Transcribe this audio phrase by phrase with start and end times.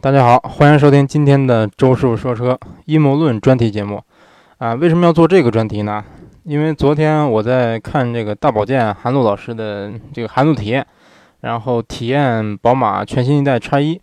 [0.00, 4.00] 大家好，欢迎收听今天的周师傅说车阴谋论专题节目。
[4.58, 6.04] 啊，为什么要做这个专题呢？
[6.44, 10.86] 因为昨天我在看这个大保健韩露老师的这个韩露体验，
[11.40, 14.00] 然后体验宝马全新一代叉一，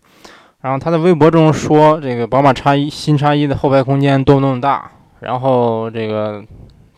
[0.60, 4.90] 然后他在微博中说这个宝马叉一新叉一的后排空间多么多么大，
[5.20, 6.44] 然后这个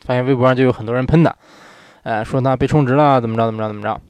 [0.04, 1.32] 发现微博上就有很多人喷他，
[2.02, 4.00] 哎，说他被充值了，怎么着怎么着怎么着。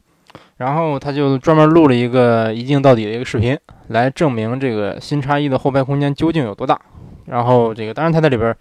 [0.59, 6.79] 然后他就专门录了一个一镜到底的一个视频，来证明这个新叉一的后排空间究竟有多大。
[7.27, 8.55] 然后这个当然他在里边，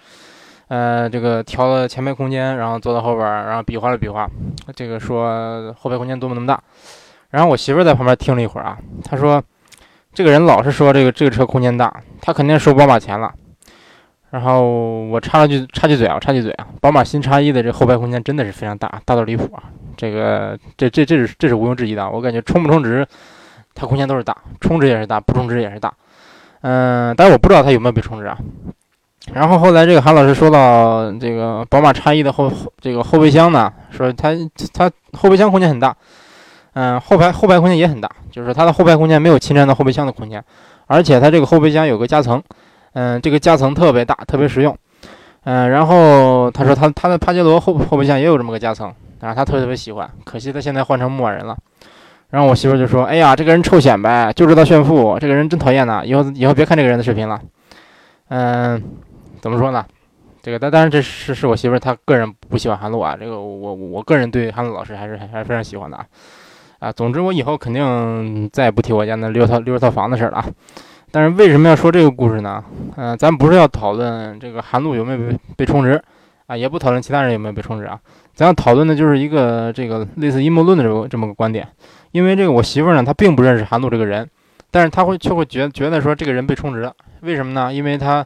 [0.68, 4.30] 呃，这个调了前排空间，然后坐到后边，然后比划了比划，
[4.76, 6.62] 这个说后排空间多么那么大。
[7.30, 9.44] 然后我媳妇在旁边听了一会儿啊，她说
[10.14, 13.34] 这个人老是说这个这个车空间大，他肯定收宝马钱了。
[14.38, 19.64] 然后我插了句插句嘴啊，插句嘴啊，宝马新叉一的这后排空间真的是非常大，大到离谱啊！
[19.98, 23.04] 这个这这这是这是毋庸置疑的，我感觉充不充值，
[23.74, 25.92] 它空间都是大，充值也是大，不充值也是大。
[26.62, 28.38] 嗯，但是我不知道它有没有被充值啊。
[29.34, 34.36] 然后后来这个韩老师说到这个宝马叉一的后这个后备箱呢，说它
[34.72, 35.96] 它后备箱空间很大，
[36.74, 40.44] 嗯，后排后排空间也很大，就是它的后排空间没有侵占到后备箱的空间，
[40.86, 42.40] 而且它这个后备箱有个夹层。
[43.00, 44.76] 嗯，这个夹层特别大，特别实用。
[45.44, 50.10] 嗯，然后他说他他的帕杰罗后后备箱也有这么个夹层，然后他特别特别喜欢。
[50.24, 51.56] 可惜他现在换成牧马人了。
[52.32, 56.02] 然后我媳妇就说：“哎呀，这个人臭显摆，就知道炫富，这个人真讨厌呐！
[56.04, 57.40] 以后以后别看这个人的视频了。”
[58.30, 58.82] 嗯，
[59.42, 59.86] 怎么说呢？
[60.42, 63.16] 这个但当然这是是我媳妇她个人不喜欢韩露啊。
[63.16, 66.06] 这个我我个人对韩露老师还是还是非常喜欢的啊。
[66.80, 70.46] 啊，总之我以后肯定再也不提我家那六套六十套房的事了啊。
[71.18, 72.64] 但是为什么要说这个故事呢？
[72.96, 75.20] 嗯，咱不是要讨论这个韩露有没有
[75.56, 76.00] 被充值
[76.46, 78.00] 啊，也不讨论其他人有没有被充值啊，
[78.36, 81.68] 咱要讨论的就是一个这个类似阴谋论的这么这么个观点。
[82.12, 84.30] 因为这个我媳妇呢，她并不认识韩露这个人，
[84.70, 87.74] 但是她会却会觉觉得说这个人被充值了，为什么呢？
[87.74, 88.24] 因为她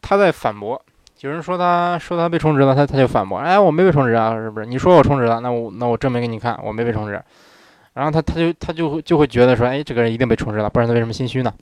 [0.00, 0.80] 她在反驳，
[1.20, 4.64] 有人说他说他被充值了，他他就反驳，哎，我没被充值啊，是不是？
[4.64, 7.22] 你说我充值了，那我那我证明给你看，我没被充值。
[7.92, 11.52] 然后他他就他就会就会觉得说，哎，这个人一定被充值了，不然他为什么心虚呢？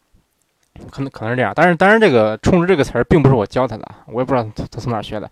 [0.90, 5.30] 可能可能是这样，但是当然，这个“充值”这个词儿并不是我教他的，我也不知道他他从哪学的。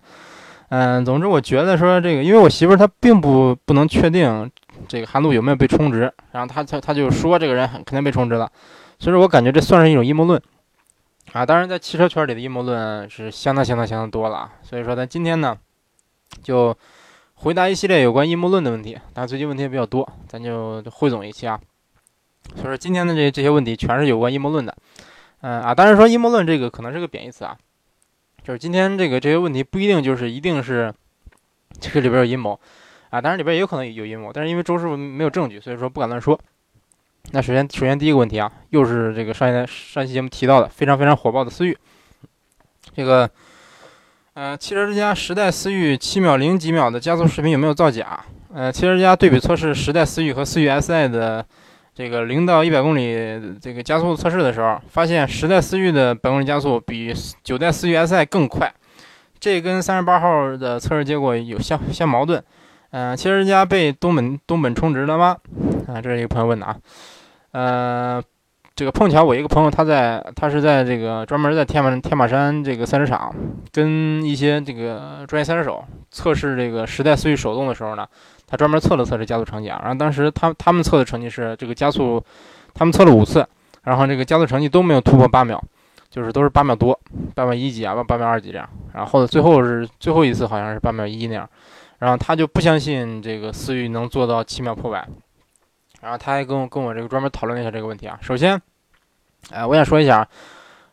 [0.69, 4.51] 嗯，总之我觉得说这个，因为我媳妇儿她并不不能确定
[4.89, 8.51] 这个韩露有没有被充值，然后她她她就说这个人肯定被充值了，
[8.99, 10.43] 所以说我感觉这算是一种阴谋论
[11.33, 11.47] 啊。
[11.47, 14.53] 当然，在汽车圈里的阴谋论是相当相当相当多了啊。
[14.63, 15.57] 所以说咱今天呢，
[16.43, 16.77] 就
[17.35, 21.61] 回答一系列有关阴谋论的问题，但最近问题也比较多，咱就汇总一期啊。
[22.57, 24.77] 所以说今天的这这些问题全是有关阴谋论的。
[25.43, 27.57] 嗯啊，当然说阴谋论这个可能是个贬义词啊，
[28.43, 30.93] 就是今天这个这些问题不一定就是一定是
[31.79, 32.59] 这里边有阴谋
[33.11, 36.41] 啊，当然里边也有可能有阴谋，但是因为周师傅没有证据，所以说不敢乱说。
[37.33, 41.77] 那首先首先第一个问题啊，又是这个上一上期节目提到的非常非常火爆的思域，
[42.95, 43.31] 这个
[44.35, 48.25] 呃汽车之家时代思域七秒零几秒的加速视频有没有造假？
[48.55, 51.47] 呃，汽车之家对比测试时代思域和思域 Si 的。
[51.97, 57.11] 这个零到一百公里这个加速测试的时候，发现十代思域的百公里加速比
[57.43, 58.71] 九代思域 Si 更快，
[59.41, 62.45] 这跟三十八号的测试结果有相相矛盾。
[62.91, 65.39] 嗯，汽车之家被东本东本充值了吗？
[65.89, 66.77] 啊，这是一个朋友问的啊。
[67.53, 68.23] 呃，
[68.75, 73.35] 这个碰巧我一个朋友他在他是在这个专门在天马天马山这个赛车场
[73.73, 78.07] 跟一些这个专业赛车手测试这个十代思域手动的时候呢。
[78.47, 82.23] 他专门测了测这加速成绩啊，然后当时他他们测的成绩是这个加速，
[82.75, 83.47] 他们测了五次，
[83.83, 85.63] 然后这个加速成绩都没有突破八秒，
[86.09, 86.99] 就是都是八秒多，
[87.35, 91.49] 八秒一几啊，八八秒二几这样，然后最后是最后一次好像是八秒一那样，
[91.99, 95.07] 然后他就不相信这个思域能做到七秒破百，
[96.01, 98.61] 然后他还跟我跟我这个专门讨论了一下这个问题啊，首先，
[99.51, 100.29] 哎，我想说一下。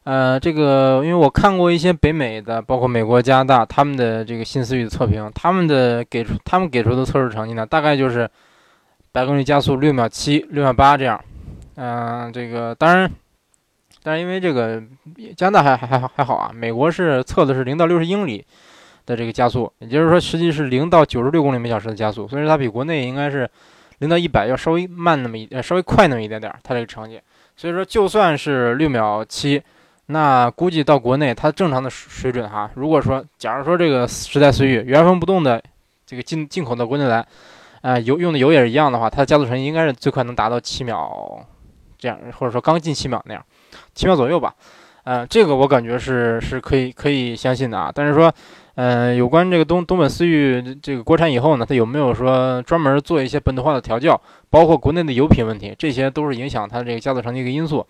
[0.05, 8.29] 呃，这个因为我看过一些北美的，包括美国、加拿大他们的这个新思域的测评，他们的给出他们给出的测试成绩呢，大概就是
[9.13, 11.23] 百公里加速六秒七、六秒八这样。
[11.75, 13.09] 嗯，这个当然，
[14.03, 14.83] 但是因为这个
[15.37, 18.45] 加拿大还还还好啊，美国是测的是零到六十英里
[19.05, 23.49] 的这个加速，也就是说实际是零到九十六公里每小时的加速，所以说它比国内应该是
[23.99, 27.21] 零到一百要稍微慢那么一呃稍微快那么一点点，它这个成绩。
[27.55, 29.63] 所以说就算是六秒七。
[30.07, 32.69] 那估计到国内，它正常的水准哈。
[32.75, 35.63] 如果说，假如说这个时代思域原封不动的
[36.05, 37.25] 这个进进口到国内来，
[37.81, 41.45] 呃，油用的油也是一样的话，它的加速成绩应该是最快能达到七秒，
[41.97, 43.43] 这样或者说刚进七秒那样，
[43.95, 44.53] 七秒左右吧。
[45.05, 47.91] 呃，这个我感觉是是可以可以相信的啊。
[47.93, 48.33] 但是说，
[48.75, 54.19] 呃，有关这个东东本思域这个国产以后呢，它有没有说专门做一些本土化的调教，
[54.49, 57.85] 包括国内的油品问题，这些都是影响它这个加速成绩一个因素。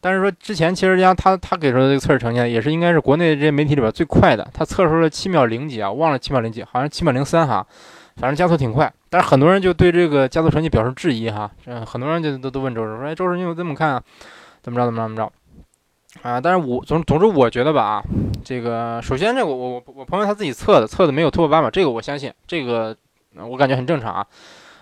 [0.00, 7.66] 但是说之前汽车之家他他给出的这个测试成绩也是应该是国内这些媒体里边最快的，他测出了七秒零几啊，忘了七秒零几，好像七秒零三哈，
[8.16, 8.92] 反正加速挺快。
[9.10, 14.02] 但是很多人就对这个加速成绩表示质疑哈，嗯，很多人就都都问周师说，哎，周师你怎么看啊？
[14.60, 15.32] 怎么着怎么着怎么着？
[16.28, 18.02] 啊，但是我总总之我觉得吧啊，
[18.44, 22.96] 这个首先这个我我我朋友他自己测的，测的没有突破八秒，这个我相信，这个
[23.34, 24.26] 我感觉很正常啊。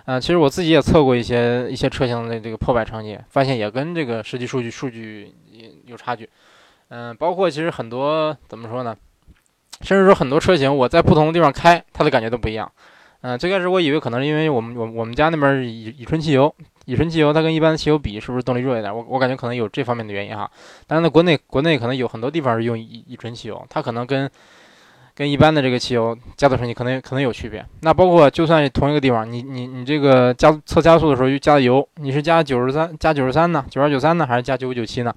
[0.06, 5.34] 嗯，其实我自己也测过一些一些车型的这个破百成绩，发现也跟这个实际数据数据
[5.84, 6.28] 有差距。
[6.88, 8.96] 嗯，包括其实很多怎么说呢？
[9.82, 12.70] 甚至说很多车型我在不同的地方开，它的感觉都不一样。
[13.22, 16.54] 嗯，最开始我以为可能是因为我们我我们家那边乙乙醇汽油，
[16.84, 18.94] 乙醇汽油它跟一般的汽油比是不是动力弱一点？
[18.94, 20.48] 我我感觉可能有这方面的原因哈。
[20.86, 24.30] 但是呢，国内国内可能有很多地方是用乙乙醇汽油，它可能跟
[25.16, 27.64] 跟一般的这个汽油加速成绩可能可能有区别。
[27.80, 35.14] 那包括就算同一个地方，你你你这个加测加速的时候又加的油，你是加九十三加九十三呢，九二九三呢，还是加九五九七呢？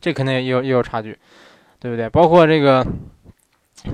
[0.00, 1.18] 这肯定也有也有差距，
[1.78, 2.08] 对不对？
[2.08, 2.82] 包括这个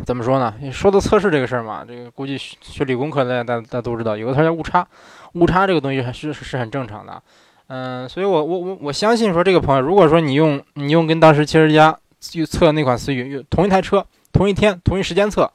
[0.06, 0.54] 怎么说呢？
[0.70, 4.86] 说到测试这个事儿嘛，这个估计学理工科的大大家都知道，有个词叫误差，
[5.32, 7.20] 误差这个东西还是是很正常的。
[7.66, 14.06] 嗯，所以我我我我相信说这个朋友，如果说你用你用跟当时汽车之家去测那款思域同一台车。
[14.32, 15.50] 同一天、同一时间测，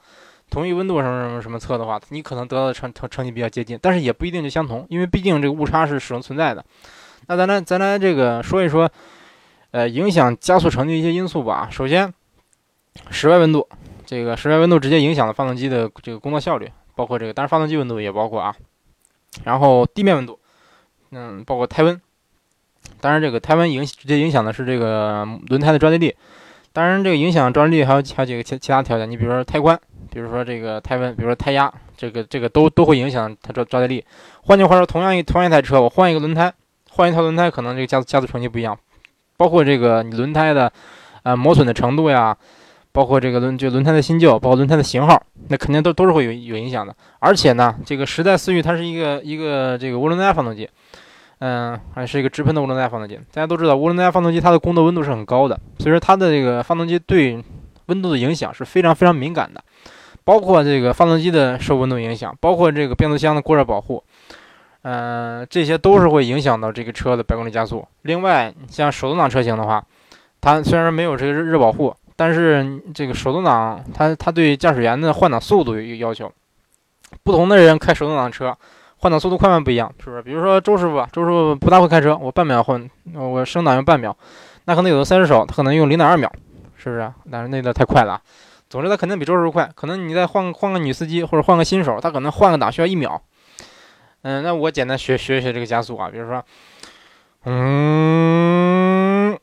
[0.50, 6.64] 同一温度什么什么什么测的话，你可能得到的成成成绩比较接近，但是也不一定就相同，因为毕竟这个误差是始终存在的。
[7.28, 8.92] 那咱来咱来这个说一说，
[9.72, 11.70] 呃，影响加速成绩一些因素吧。
[11.72, 12.14] 首先，
[13.10, 13.68] 室外温度，
[14.06, 18.54] 这个室外温度直接影响了发动机的这个工作效率，包括这个，当然发动机温度也包括啊。
[19.46, 20.38] 然后地面温度，
[21.12, 22.00] 嗯，包括胎温，
[23.00, 26.16] 当然这个胎温影直接影响的是这个轮胎的抓地力。
[26.74, 29.80] 当然，这个影响抓地力还有还有几个其其他条件，你比如说胎宽，
[30.10, 34.04] 比如说这个胎温，比如说胎压，这个这个都都会影响它抓抓地力。
[34.42, 36.52] 换句话说，同样一同样一台车，我换一个轮胎，
[36.90, 38.76] 换一套轮胎，可能这个加速加速成绩不一样。
[39.38, 40.72] 包括这个你轮胎的
[41.22, 42.36] 啊磨损的程度呀，
[42.92, 46.96] 包括这个轮就轮胎的新旧，包括轮胎的型号，那肯定都都是会有有影响的。
[47.20, 50.68] 而且呢，这个时代思域它是一个一个这个涡轮增压发动机。
[51.46, 53.16] 嗯，还是一个直喷的涡轮增压发动机。
[53.34, 57.44] 大家都知道，涡轮增压发动机它的工作温度是很高的，所以说它的这个发动机对
[57.88, 59.62] 温度的影响是非常非常敏感的，
[60.24, 64.02] 包括这个发动机的受温度影响，包括这个变速箱的过热保护，
[64.84, 67.86] 嗯，这些都是会影响到这个车的百公里加速。
[68.04, 69.84] 另外，像手动挡车型的话，
[70.40, 76.32] 它虽然没有这个热热保护，但是这个手动挡它它对驾驶员的换挡速度有要求，
[77.22, 78.58] 不同的人开手动挡车。
[79.04, 80.22] 换挡速度快慢不一样，是不是？
[80.22, 84.16] 比如说周师傅，周师傅不大会开车，我半秒换，我升档用半秒，
[84.64, 86.32] 那可能有的三十手他可能用零点二秒，
[86.78, 87.12] 是不是？
[87.30, 88.22] 但是那个太快了。
[88.70, 89.70] 总之，他肯定比周师傅快。
[89.76, 93.22] 可能你再换换个女司机或者换个新手，他可能换个档需要一秒。
[94.22, 96.42] 嗯，那我简单学学一学这个加速啊，比如说，
[97.44, 99.38] 嗯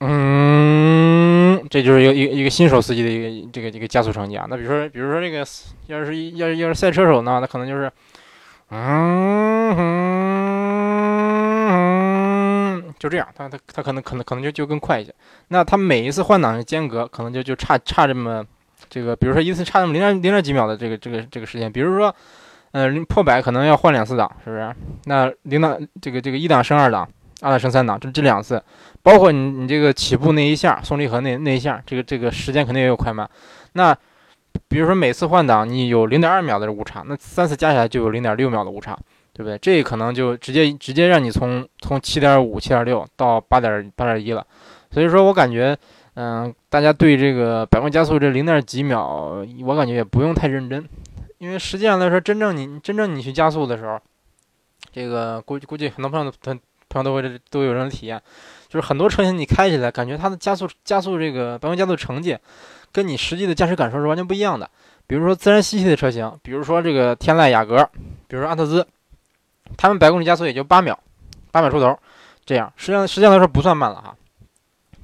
[0.00, 4.46] 嗯，这就是一个一个一个新手司机的一个这个这个加速成绩啊。
[4.50, 5.38] 那比如说，比如说这个
[5.86, 7.90] 要是要是要是赛车手呢，那可能就是。
[8.68, 9.76] 嗯
[12.82, 15.14] 哼，就这样，他他他可能可能可能就就更快一些。
[15.48, 18.44] 那他每一次换挡的间隔可能就就差差这么
[18.90, 21.70] 这个，比如说一次差那么零点零点几秒的这个这个这个时间。
[21.70, 22.12] 比如说，
[22.72, 24.74] 呃，破百可能要换两次档，是不是？
[25.04, 27.08] 那零档这个这个一档升二档，
[27.42, 28.60] 二档升三档，这这两次，
[29.00, 33.30] 包括你你这个起步那一下送离合那那一下，这个这个时间肯定也有快慢。
[33.74, 33.96] 那
[34.68, 38.96] 比如说每次换挡你有零点二秒的误差，那三次加起来就有零点六秒的误差，
[39.32, 39.58] 对不对？
[39.58, 44.46] 这可能就直接直接让你从从七点五、七点六到八点八点一了。
[44.90, 45.76] 所以说我感觉，
[46.14, 50.88] 嗯，大家对这个百公里加速这零点几秒，我感觉也不用太认真，
[51.38, 53.98] 因为实际上来说，真正你真正你去加速的时候，
[54.92, 56.58] 这个估计估计很多朋友朋
[56.88, 58.20] 朋友都会都有这种体验，
[58.68, 62.38] 就是很多车型你开起来感觉它的加速加速这个百公里加速成绩。
[62.96, 64.70] 跟你实际的驾驶感受是完全不一样的。
[65.06, 67.86] 比如说自然吸气的车型，比如说这个天籁、雅阁，
[68.26, 68.86] 比如说阿特兹，
[69.76, 70.98] 他们百公里加速也就八秒，
[71.50, 71.94] 八秒出头，
[72.46, 74.16] 这样实际上实际上来说不算慢了哈。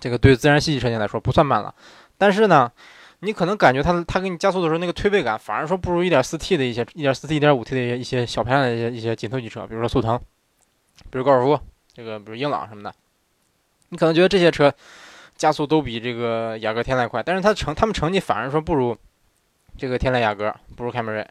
[0.01, 1.75] 这个对自然吸气车型来说不算慢了。
[2.17, 2.73] 但是呢，
[3.21, 10.19] 你可能感觉它它给你加速的时候那个推背感，反而说不如一点四 T 的一些一点四 T、一点五 T 的一些一些小排量的一些一些紧凑级车，比如说速腾，
[11.11, 11.61] 比如高尔夫，
[11.93, 12.95] 这个比如英朗什么的，
[13.91, 14.73] 你可能觉得这些车。
[15.43, 18.97] 加速都比这个雅阁、天籁快，但是它成他们成绩反而说不如
[19.77, 21.27] 这个天籁、雅阁，不如凯美瑞，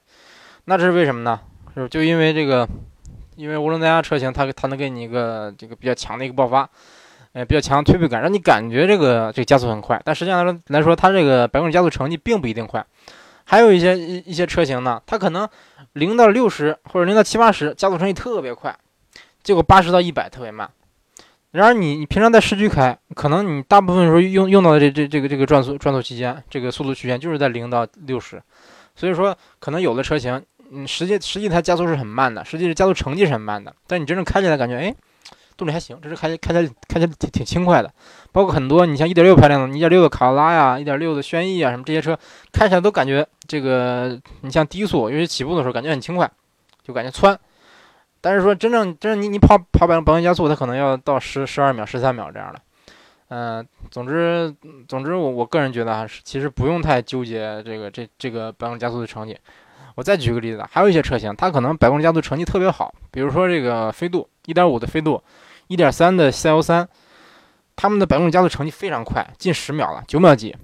[0.65, 1.39] 那这是为什么呢？
[1.73, 2.67] 是不就因为这个，
[3.37, 6.69] 因为涡轮增压车型它它能给你一个这个比较强的一个爆发，
[7.31, 12.85] 呃，比较强的推背感，让你感觉这个这个加速很快，但实际上来说来说，它这个百公里加速成绩并不一定快。
[13.45, 15.47] 还有一些一些车型呢，它可能
[15.93, 18.77] 零到六十或者零到七八十加速成绩特别快，
[19.41, 20.69] 结果八十到一百特别慢。
[21.51, 28.41] 然而你你平常在市区开，可能你大部分时候用用到的这这这个这个转速转速区间，这个速度区间就是在零到六十，
[28.95, 30.41] 所以说可能有的车型，
[30.71, 34.95] 嗯，实际实际它加速是很慢的，实际是加速成绩是很慢的，但你真正开起来感觉，哎，
[35.57, 37.91] 动力还行，这是开开起来开起来挺挺轻快的。
[38.31, 42.17] 包括很多你像一点六排量的，一点六的卡罗拉呀，一点六的轩逸啊，什么这些车
[42.53, 46.31] 开起来都感觉这个，你像低速，尤其起步的时候感觉很轻快，
[46.81, 47.37] 就感觉窜。
[48.21, 52.61] 但是说真正真正你你跑跑百百公里加速，它可能要到十十二秒、十三秒这样的。
[53.29, 54.53] 嗯，总之
[54.87, 59.37] 总之我我个人觉得啊，其实不用太纠结这个这这个百公里加速的成绩。
[59.95, 65.21] 我再举个例子，还有一些车型，它可能百公里加速成绩特别好，比如说这个飞度一点五的飞度，
[65.67, 66.87] 一点三的 C L 三，
[67.75, 70.55] 他们的百公里加速成绩非常快，近十秒了，九秒几。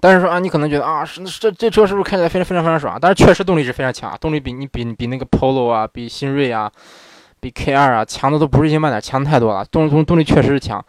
[0.00, 2.98] 但是说啊，你可能觉得啊，是这这车是不是开起来非常非常非常爽？
[3.00, 6.70] 但是确实动力是非常强，动力比你比比那个 Polo 啊，比新锐啊，
[7.40, 9.64] 比 K2 啊强的都不是一星半点，强太多了。
[9.64, 10.84] 动动动力确实是强，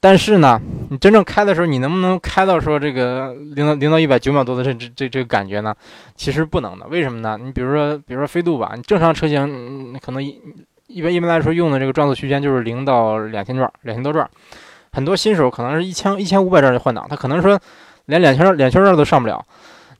[0.00, 5.74] 但是呢，你真正开的时候，你能不能开到说这个零到零到一百九秒多的这这这这个感觉呢？
[6.14, 6.86] 其实不能的。
[6.88, 7.38] 为什么呢？
[7.42, 10.40] 你比如说比如说飞度吧，你正常车型可能一
[10.86, 14.28] 一般一般来说用的这个转速区间就是零到两千转，两千多转。
[14.92, 17.58] 很多新手可能是一千一千五百转就换挡，他可能说。
[18.06, 19.44] 连两圈两圈转都上不了，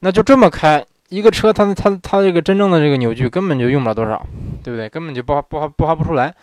[0.01, 4.27] 那就这么开一个车，它它它这个真正的这个扭矩根本就用不了多少，
[4.63, 4.89] 对不对？
[4.89, 6.35] 根本就爆爆发爆发不出来。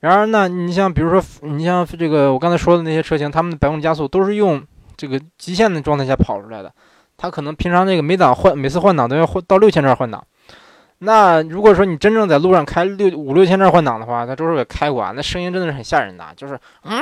[0.00, 4.62] 然而呢，你像比如说你像这个我刚才说的那些车型，他们的百公里加速都是用
[4.96, 6.72] 这个极限的状态下跑出来的，
[7.16, 10.24] 它可能平常这个每档换每次换挡都要换到六千转换挡。
[10.98, 17.00] 那如果说你真正在路上开六五六千转换挡的话，在周师也开过，啊，那声音真的是很吓人的，就是嗯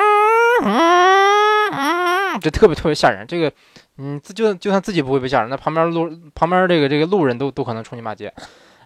[0.65, 3.53] 嗯嗯，就特别特别吓人，这个。
[3.99, 8.33] 嗯，就就算自己不会被吓着，那旁边路旁边这个这个路人都都可能冲你骂街，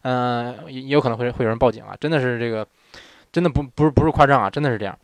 [0.02, 2.66] 嗯，也也有可能会会有人报警啊，真的是这个，
[3.31, 4.99] 真的不不是不是夸张啊，真的是这样。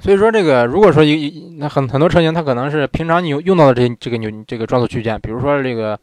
[0.00, 5.98] 所以说这个如果说一那很很多车型它可能是平常你用用到的这这个扭这个转速区间，比如说这个，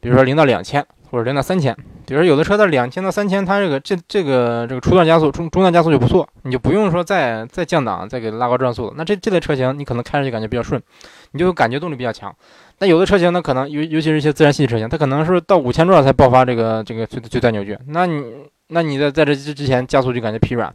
[0.00, 1.72] 比如说零到两千或者零到三千。
[2.04, 8.94] 比如说有的车在两千到三千，它这个这这个这个初段加速、中中段加速就不错，你就不用说再再降档、再给拉高转速了。
[8.96, 10.82] 那这这类车型你可能开上去感觉比较顺，
[11.30, 12.34] 你就感觉动力比较强。
[12.78, 17.78] 那有的车型呢，可能尤尤其是一些自然吸气车型，它可能是到五千转才爆发这个这个最最大扭矩。
[17.86, 18.24] 那你
[18.68, 20.74] 那你在在这之之前加速就感觉疲软。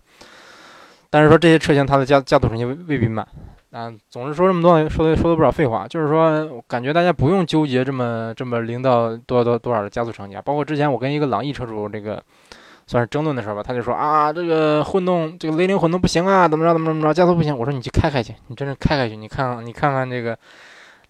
[1.09, 3.27] 但是说这些车型它的加加速成绩未必慢。
[3.71, 10.41] 啊，总是说这么多，说的说的不少废话，就是说，感觉大家不用纠结这么这么零到多多多少的加速成绩啊。
[10.41, 12.23] 包括之前我跟一个朗逸车主这个
[12.87, 17.55] 算是争论的时候吧，他就说啊，这个混动这个雷凌混动不行啊，怎么着怎么着怎么着，加速不行。
[17.55, 20.37] 我说你去开开去，你真是开开去，你看看你看看这个，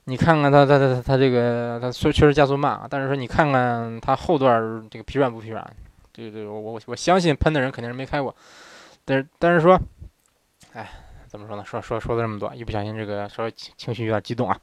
[0.06, 5.64] 你看看他他他他这个他确确实加速慢啊，但是说你看看他后段这个疲软不疲软？
[6.12, 8.36] 对对，我我我相信喷的人肯定是没开过，
[9.06, 9.80] 但是但是说，
[10.74, 10.90] 哎。
[11.30, 11.64] 怎么说呢？
[11.66, 14.58] 说说说了这么多，一不小心这个稍微情绪有点激动啊。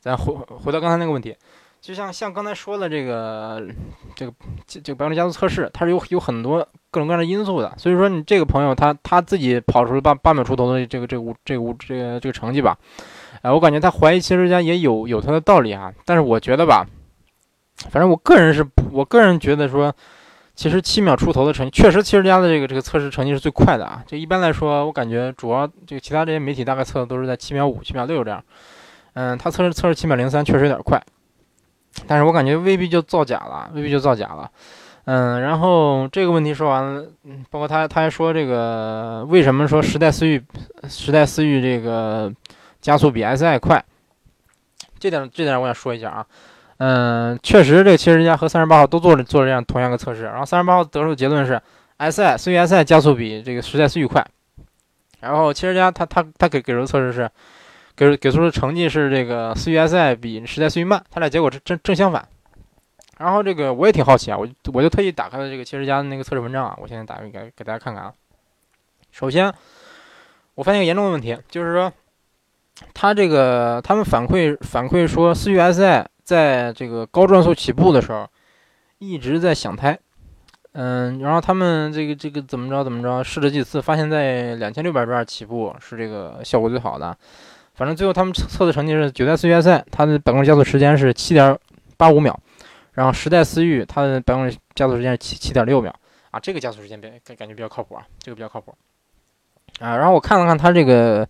[0.00, 1.36] 咱回回到刚才那个问题，
[1.80, 3.62] 就像像刚才说的这个
[4.14, 4.32] 这个
[4.66, 6.58] 这个百公里加速测试，它是有有很多
[6.90, 7.74] 各种各样的因素的。
[7.76, 12.78] 所以说你这个朋友他他自己跑出了八八秒出头的这个这个五这个五这个这个成绩吧，
[13.42, 15.92] 哎，我感觉他怀疑汽车之家也有有他的道理啊。
[16.04, 16.86] 但是我觉得吧，
[17.90, 19.94] 反正我个人是我个人觉得说。
[20.56, 24.02] 其实七秒出头的成绩，确实汽车之家的这个这个测试成绩是最快的啊。
[24.06, 28.42] 就一般来说，我感觉主要这个其他这些媒体大概测的都是在七秒五、七秒六这样。
[29.12, 31.00] 嗯，他测试测试七秒零三确实有点快，
[32.06, 34.50] 但是我感觉未必就造假了，未必就造假了。
[35.04, 40.42] 嗯，然后这个问题说完了，嗯，包括他他还说这个为什么说时代思域
[40.88, 42.32] 时代思域这个
[42.80, 43.84] 加速比 SI 快？
[44.98, 46.26] 这点这点我想说一下啊。
[46.78, 51.58] 嗯，确实，这个汽车之家和三十八号都做了做了这样同样的测试，然后三十八号得出的结论是
[51.98, 54.22] ，SI 思域 SI 加速比这个时代思域快，
[55.20, 57.30] 然后汽车之家他他他给给出的测试是，
[57.96, 62.28] 给给出的成绩是这个思域 SI 比时代思域慢，他俩结果是正正相反。
[63.16, 68.12] 然后这个我也挺好奇啊，我我就特意打开了这个汽车家的那个测试文章啊，我现在打开给给大家看看啊。
[69.10, 69.50] 首先，
[70.54, 71.90] 我发现一个严重的问题，就是说，
[72.92, 76.04] 他这个他们反馈反馈说思域 SI。
[76.26, 78.28] 在这个高转速起步的时候，
[78.98, 79.96] 一直在响胎，
[80.72, 87.16] 嗯，然后他们这个这个怎么着怎么着试了几次，发现在两千六百转起步是这个效果最好的。
[87.74, 91.56] 反正最后他们测的成绩是九代思域赛，它的百公里加速时间是七点
[91.96, 92.36] 八五秒，
[92.94, 95.94] 然后十代思域它的百公里加速时间是七七点六秒
[96.32, 98.74] 啊，这个加速时间比感感觉比较靠谱啊，这个比较靠谱
[99.78, 99.96] 啊。
[99.96, 101.24] 然后我看了看它这个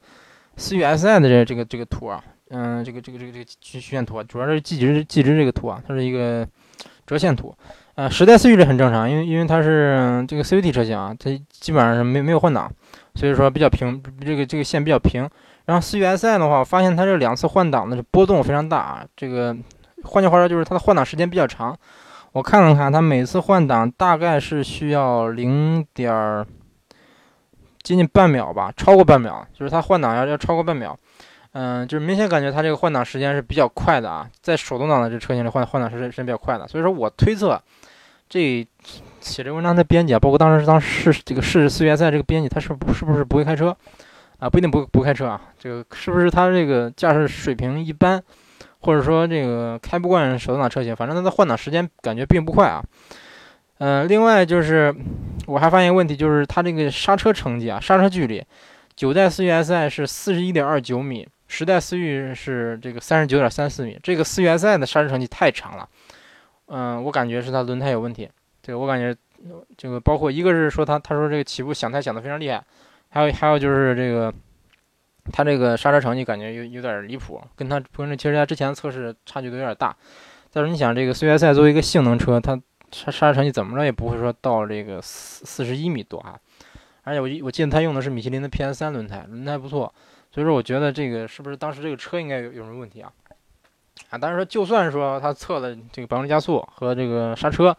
[0.56, 2.24] 思域 SI 的这这个这个图啊。
[2.50, 6.46] 嗯，这个这个这个这个曲曲线图啊，主要是计值计值这个图啊，它是一个
[7.06, 7.54] 折线图。
[7.96, 12.70] 呃，时代思域这很正常，因为因为它是这个 CVT 车型啊，它基本上是没没有换挡，
[13.14, 15.28] 所以说比较平，这个这个线比较平。
[15.64, 19.56] 然后思域 SI 的话，我发现它这两次换挡的波动非常大啊，这个
[20.04, 21.76] 换句话说就是它的换挡时间比较长。
[22.32, 26.46] 我看了看，它每次换挡大概是需要零点
[27.82, 30.96] 接近半秒吧，超过半秒，就是它换挡要要超过半秒。
[31.58, 36.68] 嗯，就是明显感觉它这个换挡时间是比较快的啊，在手动挡的这车型里换换挡时间时间比较快的。
[36.68, 37.58] 所以说我推测，
[38.28, 38.66] 这
[39.20, 43.74] 写这文章的编辑啊，包括当时当试这个试四月赛这个编辑，他是不是不是不会开车
[44.38, 44.50] 啊？
[44.50, 48.22] 不一定不不开车啊，这个是不是他这个驾驶水平一般？
[48.80, 52.84] 或者说这个开不惯手动挡车型，反正它的换挡时间感觉并不快啊。
[53.78, 54.94] 嗯，另外就是
[55.46, 58.44] 我还发现一个问题，就是它这个刹车成绩啊，刹车距离，
[58.94, 65.88] 九代思域 SI 是四十一点二九米，十代思域是这个三十九点三四米，这个思域 SI 的刹车成绩太长了。
[66.66, 68.30] 嗯，我感觉是它轮胎有问题。
[68.62, 69.16] 这个我感觉
[69.76, 72.64] 这个包括一个是说它他说这个起步响胎响的非常厉害，
[73.08, 74.32] 还有还有就是这个。
[75.32, 79.92] 它这个刹车成绩感觉有有点离谱，跟它跟这其实它之前测试差距都有点大。
[80.50, 82.54] 再说你想，这个思域赛作为一个性能车，它
[82.92, 86.38] 刹刹车成绩怎么着也不会说到这个四四十一米多啊。
[87.02, 89.92] 而且我我记得它用的是米其林的 PS 三轮胎，轮胎不错。
[90.36, 93.10] 所以说我觉得这个是不是当时这个车应该有有什么问题啊？
[94.10, 97.74] 啊，但是说就算说他测的这个百公里加速和这个刹车，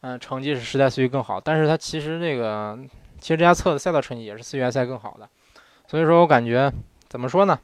[0.00, 2.76] 嗯，成绩是十代思域更好，但是他其实这个
[3.20, 5.28] 其实这家测的赛道成绩也是思域赛更好的。
[5.86, 6.68] 所以说我感觉
[7.08, 7.56] 怎么说呢？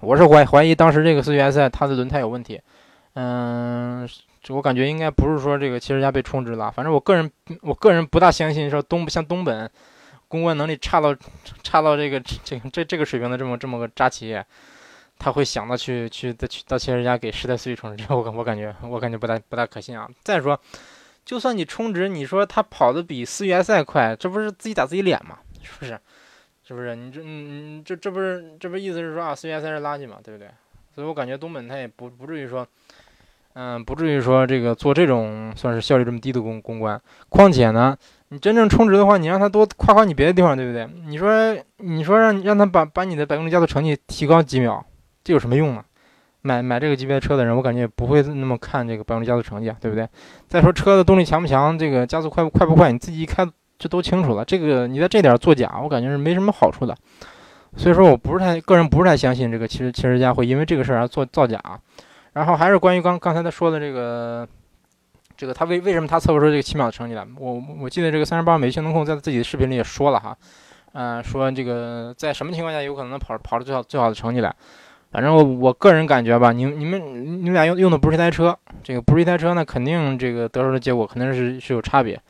[0.00, 2.58] 我是怀怀疑当时这个四驱 SI 它的轮胎有问题。
[3.12, 4.08] 嗯，
[4.48, 6.70] 我感觉应该不是说这个汽车家被充值了。
[6.70, 7.30] 反正我个人
[7.60, 9.70] 我个人不大相信说东像东本
[10.28, 11.16] 公关能力差到
[11.62, 14.44] 差到这个这这这个水平的这么这么个渣企业，
[15.18, 20.08] 他会想到去去再去到汽车家给十代四驱充值，这 我我感觉我感觉不大不大可信啊。
[20.22, 20.60] 再说，
[21.24, 25.38] 就算你充值，你说他跑的比四驱 SI 快，这不是自己打自己脸吗？
[25.62, 25.98] 是不是？
[26.64, 30.50] 是不是你这嗯这这不是这不意思是说啊四 S 是垃圾嘛，对不对？
[30.94, 32.66] 所以我感觉东本他也不不至于说，
[33.60, 37.00] 嗯不至于说这个做这种算是效率这么低的公公关。
[37.28, 37.96] 况且呢，
[38.28, 40.88] 你真正充值的话，你让他多夸夸你别的地方，对不对？
[41.06, 44.84] 你说你说让让他把把你的百公里加速成绩提高几秒，
[45.24, 45.82] 这有什么用呢？
[46.42, 50.08] 买买这个级别的车的人，我感觉也不会那么看这个百公里加速成绩啊，对不对？
[50.46, 53.44] 再说车的动力强不强，这个加速快不快不快，你自己一开。
[53.80, 56.96] 这都清楚了，这个你在这点作假，我感觉是没什么好处的。
[57.76, 61.60] 所以说我不是太个人不是太相信这个汽车汽车家会因为这个事儿而做造假。
[62.38, 64.46] 然后还是关于刚刚才他说的这个，
[65.36, 67.26] 这个他为为什么他测不出这个七秒的成绩来？
[67.36, 70.38] 我我记得这个三十八美性能控在自己的视频里也说了哈，
[70.92, 74.54] 嗯，说这个在什么情况下有可能能跑跑出最好最好的成绩来？
[75.10, 82.20] 反正我个人感觉吧，你你们你们俩用用的不是一台车，这个不是一台车，那肯定这个得出的结果肯定是是有差别。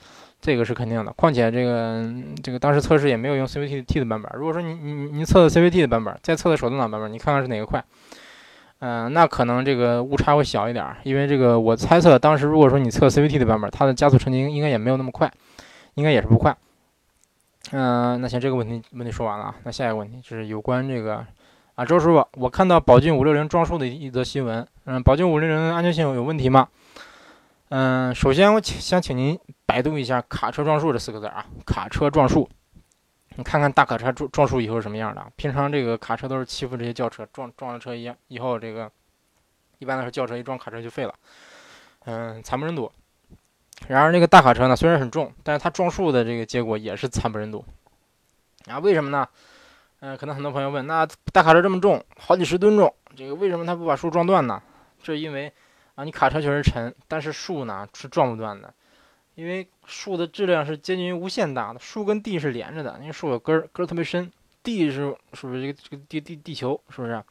[0.40, 2.08] 这个是肯定的，况且这个
[2.42, 4.32] 这个当时测试也没有用 CVT 的版本。
[4.34, 7.84] 如果说你你你测的 CVT 的版本，再测的手动挡版本，你看看是哪个快？
[8.80, 15.30] 嗯，那可能这个误差会小一点，因为这个我猜测当时如果说你测 CVT 的版本，它的加速成绩应该也没有那么快，
[15.94, 16.56] 应该也是不快。
[17.72, 21.24] 嗯，那行这个问题问题说完了啊，那下一个问题就是有关这个
[21.74, 26.68] 啊，周师傅，我看到宝骏五六零撞树的一则新闻，嗯，宝骏五六零安全性有问题吗？
[27.70, 32.48] 嗯，首先我请想请您百度一下“卡车撞树”这四个字啊，“卡车撞树”，
[33.38, 35.24] 你看看大卡车撞撞树以后是什么样的？
[35.36, 38.90] 平常这个卡车都是欺负这些轿车，撞撞了车一样，以后这个
[39.78, 41.14] 一般来说轿车一撞卡车就废了，
[42.06, 42.90] 嗯，惨不忍睹。
[43.86, 47.64] 然而这个大卡车呢，虽然很重，但是它撞树的这个结果也是惨不忍睹。
[48.66, 49.28] 啊，为什么呢？
[50.00, 54.60] 嗯，可能很多朋友问，那大卡车这么重，好几十吨重，这个为什么它不把树撞断呢？
[55.00, 55.52] 这因为。
[55.94, 58.72] 啊，你卡车确实沉，但是树呢是撞不断的，
[59.38, 64.28] 因为树的质量是接近于无限大的，树跟地是连着的，因为树有根儿，根儿特别深，
[64.64, 67.22] 地是是不是这个这个地地地球是不是？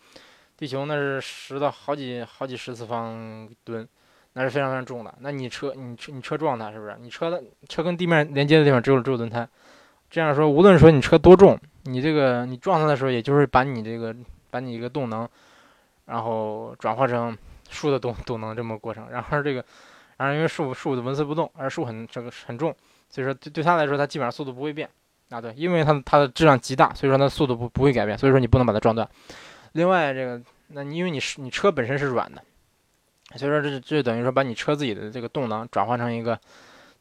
[0.56, 3.86] 地球那是十的好几好几十次方吨，
[4.32, 5.14] 那是非常非常重的。
[5.20, 6.96] 那你车你车你车撞它是不是？
[7.02, 9.46] 你车的车跟地面连接的地方只有只有轮胎，
[10.10, 14.16] 这样说无论说你车多重，你这个你撞它的时候，也就是把你这个
[14.50, 15.28] 把你一个动能，
[16.06, 17.38] 然后转化成。
[17.70, 19.66] 树的动动能这么过程，然后这个，
[20.18, 22.76] 然后因为树树纹丝不动，而树很这个很重，
[23.10, 24.90] 所以说对对它来说，它基本上速度不会变
[25.30, 25.40] 啊。
[25.40, 29.08] 对，因为它它的质量极大，所以说它速度不不会改变，所以说你不能把它撞断。
[29.74, 32.42] 另外这个，那你因为你是你车本身是软的，
[33.36, 36.40] 所以说这这等于说把你车自己的这个动能转换成一个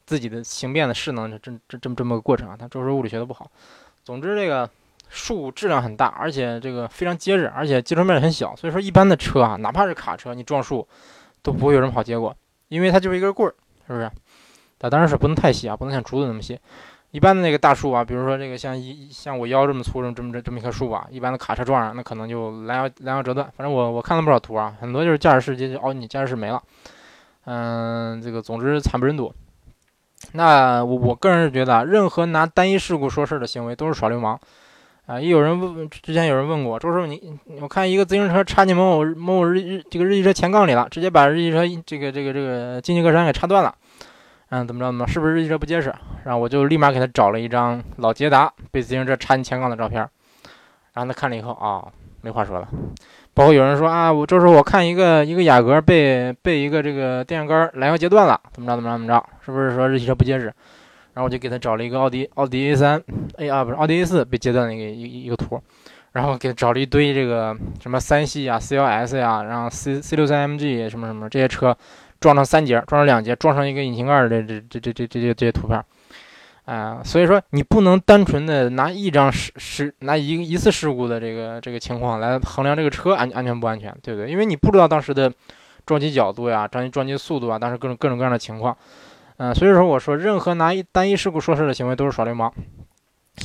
[0.05, 2.55] 自己的形变的势能，这这这么这么个过程啊。
[2.57, 3.49] 他周师物理学的不好，
[4.03, 4.69] 总之这个。
[5.09, 10.85] 树质量很大，而且这个非常结实，而且接触面很小，所以说一般的车啊，哪怕是卡车，你撞树
[11.41, 12.35] 都不会有什么好结果，
[12.67, 13.53] 因为它就是一根棍儿，
[13.87, 14.09] 是不是？
[14.79, 16.59] 它当然是不能太细啊，不能像竹子那么细。
[17.11, 23.49] 一般的那个大树啊，比如说这个像一像我腰这么粗这么这么这么一棵树吧，一般的卡车撞上，那可能就拦腰拦腰折断。
[23.55, 26.61] 反正我我看了不少图啊，很多就是驾驶室直接凹你，驾驶室没了。
[27.45, 29.33] 嗯，这个总之惨不忍睹。
[30.33, 34.37] 那我我个人是觉得，任何拿单一事故说事的行为都是耍流氓。
[35.07, 43.73] 啊，也有人问，之前有人问过周师傅，你我看一个自行车插进某某某某日日这个日系车前杠里了，直接把日系车这个这个这个进气格栅给插断了。
[44.49, 45.93] 嗯，怎么着怎么，是不是日系车不结实？
[46.25, 50.01] 然后我就立马给他找了一张老捷达被自行车插进前杠的照片。
[50.93, 51.87] 然后他看了以后啊，
[52.21, 52.67] 没话说了。
[53.33, 60.53] 包括有人说啊，我周师傅，我看一个一个雅阁被被一个这个电线杆拦腰截断了，怎么着怎么着怎么着，是不是说日系车不结实？
[61.17, 63.01] 然后我就给他找了一个奥迪奥迪 A 三
[63.39, 65.59] ，A 啊不是奥迪 A 四被截断的一个一一个图，
[66.11, 71.75] 然后给他找了一堆这个什么三系啊 C L S 呀，然后 C C 六三 M G 什么什么这些车
[72.19, 75.83] 撞成三节，撞成两节，撞上一个引擎盖的这这这这这些这些图片，
[76.65, 84.29] 啊，所以说你不能单纯的拿一张事事拿一一次事故的这个这个情况来衡量这个车安安全不安全，对不对？
[84.29, 85.33] 因为你不知道当时的
[85.83, 88.77] 撞击角度呀，撞击撞击速度啊，当时各种各种各样的情况。
[89.37, 92.51] 嗯，所以说我说，任何拿一单一事故说事的行为都是耍流氓。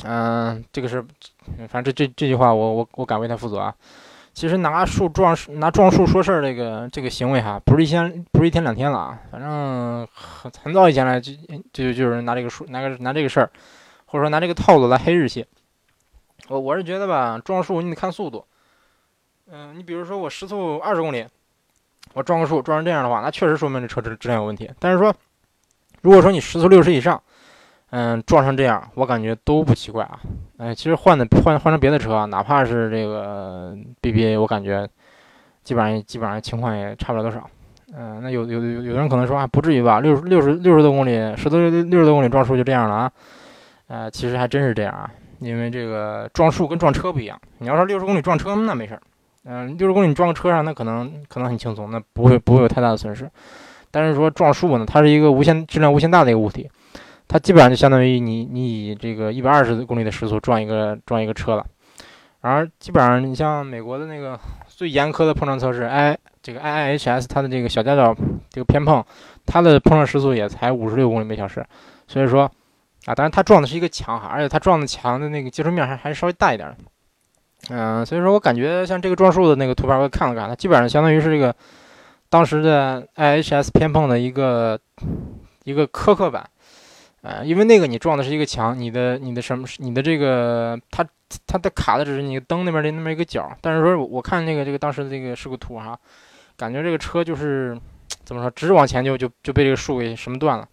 [0.03, 1.05] 嗯，这个是，
[1.69, 3.75] 反正这这这句话我我我敢为他负责啊。
[4.33, 9.19] 其实拿树撞树拿撞树说事儿这个这个行为哈，不是一天不是一天两天了啊。
[9.31, 11.31] 反正很很早以前来就
[11.71, 13.51] 就就有人拿这个树拿个拿这个事儿，
[14.07, 15.45] 或者说拿这个套路来黑日系。
[16.47, 18.43] 我我是觉得吧，撞树你得看速度。
[19.51, 21.27] 嗯，你比如说我时速二十公里，
[22.13, 24.71] 我撞个树撞成这样的话，那确实说明这车质质量有问题。
[24.79, 25.13] 但是说。
[26.03, 27.19] 如果说你时速六十以上，
[27.89, 30.19] 嗯，撞成这样，我感觉都不奇怪啊。
[30.57, 34.87] 哎，其实换的换换成别的车，哪怕是这个 BBA，我感觉
[35.63, 37.49] 基本上基本上情况也差不了多少。
[37.95, 39.99] 嗯，那有有有有人可能说啊，不至于吧？
[39.99, 43.11] 六十六十六十多公里，十多六十多公里撞树就这样了啊？
[43.87, 47.39] 呃，其实还真是这样啊，因为这个撞树跟撞车不一样。
[47.59, 49.01] 你要说六十公里撞车，那没事儿。
[49.45, 53.29] 嗯，六十公里撞车上，那可能可能很轻松，那不会不会有太大的损失。
[53.93, 56.67] 但是说撞树呢，它是一个无限质量无限大的一个物体，
[57.27, 61.63] 它基本上就相当于你你以这个一百二十公里的时速撞一个撞一个车了。
[62.41, 68.15] 而基本上你像美国的那个最严苛的碰撞测试，I 这个 IIHS 它的这个小夹角
[68.49, 69.05] 这个偏碰，
[69.45, 71.63] 它的碰撞时速也才五十六公里每小时。
[72.07, 72.51] 所以说
[73.05, 76.75] 啊，当然它撞的是一个墙哈，而且它撞的墙的那个接触面还还是稍微大一点。
[77.69, 81.55] 嗯，所以说我感觉像这个撞树的那个图片，我看了看，它基本上相当于是这个。
[82.33, 84.79] 当时的 IHS 偏碰的一个
[85.65, 86.43] 一个苛刻版，
[87.21, 91.05] 呃，因为那个你撞的是一个墙，你的你的什么，你的这个它
[91.45, 95.95] 它的卡的只是你灯那边的那么一个角，但是说我看那个这个当时的这个事故图哈，
[96.57, 97.79] 感觉这个车就是
[98.25, 100.67] 怎么说，直往前就就就被这个树给什么断了。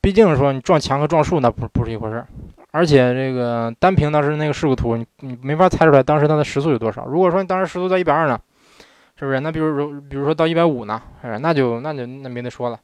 [0.00, 2.26] 毕竟说你撞墙和撞树那不不是一回事儿，
[2.72, 7.06] 而且这个单凭当时那个事故图，你你没法猜出来当时它的时速有多少。
[7.06, 8.36] 如果说你当时时速在一百二呢？
[9.20, 9.38] 是不是？
[9.40, 11.00] 那比如说，比如说到一百五呢？
[11.20, 12.80] 哎，那就那就那没得说了。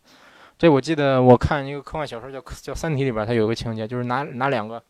[0.58, 4.82] 这我记得我看一个科幻小说叫叫《三体》里边，它有个情节，就是拿拿两个